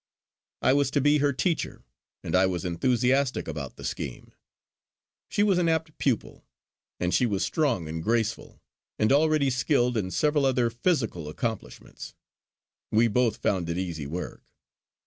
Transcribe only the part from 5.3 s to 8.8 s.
was an apt pupil; and she was strong and graceful,